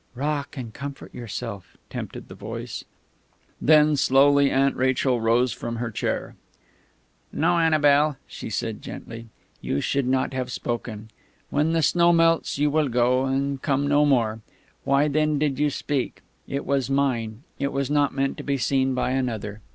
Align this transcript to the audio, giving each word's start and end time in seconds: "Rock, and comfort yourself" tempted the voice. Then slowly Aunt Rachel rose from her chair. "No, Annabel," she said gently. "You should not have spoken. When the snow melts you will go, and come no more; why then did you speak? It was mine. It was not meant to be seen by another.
"Rock, 0.15 0.57
and 0.57 0.73
comfort 0.73 1.13
yourself" 1.13 1.77
tempted 1.91 2.27
the 2.27 2.33
voice. 2.33 2.85
Then 3.61 3.95
slowly 3.95 4.49
Aunt 4.49 4.75
Rachel 4.75 5.21
rose 5.21 5.53
from 5.53 5.75
her 5.75 5.91
chair. 5.91 6.33
"No, 7.31 7.59
Annabel," 7.59 8.17
she 8.25 8.49
said 8.49 8.81
gently. 8.81 9.27
"You 9.61 9.79
should 9.79 10.07
not 10.07 10.33
have 10.33 10.51
spoken. 10.51 11.11
When 11.51 11.73
the 11.73 11.83
snow 11.83 12.11
melts 12.13 12.57
you 12.57 12.71
will 12.71 12.89
go, 12.89 13.25
and 13.25 13.61
come 13.61 13.85
no 13.85 14.03
more; 14.03 14.41
why 14.85 15.07
then 15.07 15.37
did 15.37 15.59
you 15.59 15.69
speak? 15.69 16.23
It 16.47 16.65
was 16.65 16.89
mine. 16.89 17.43
It 17.59 17.71
was 17.71 17.91
not 17.91 18.11
meant 18.11 18.37
to 18.37 18.43
be 18.43 18.57
seen 18.57 18.95
by 18.95 19.11
another. 19.11 19.61